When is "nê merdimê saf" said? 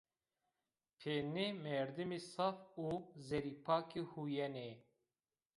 1.33-2.57